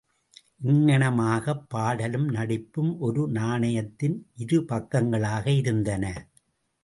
இங்ஙனமாகப் 0.61 1.65
பாடலும் 1.69 2.25
நடிப்பும் 2.29 2.97
ஒரு 2.99 3.27
நாணயத்தின் 3.29 4.17
இருபக்கங்களாக 4.37 5.45
இருந்தன. 5.55 6.05